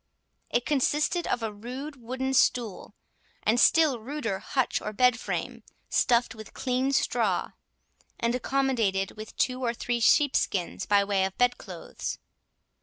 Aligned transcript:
It 0.49 0.65
consisted 0.65 1.27
of 1.27 1.43
a 1.43 1.53
rude 1.53 1.95
wooden 2.01 2.33
stool, 2.33 2.95
and 3.43 3.59
still 3.59 3.99
ruder 3.99 4.39
hutch 4.39 4.81
or 4.81 4.93
bed 4.93 5.19
frame, 5.19 5.61
stuffed 5.89 6.33
with 6.33 6.55
clean 6.55 6.91
straw, 6.91 7.51
and 8.19 8.33
accommodated 8.33 9.11
with 9.11 9.37
two 9.37 9.63
or 9.63 9.75
three 9.75 9.99
sheepskins 9.99 10.87
by 10.87 11.03
way 11.03 11.23
of 11.23 11.37
bed 11.37 11.59
clothes. 11.59 12.17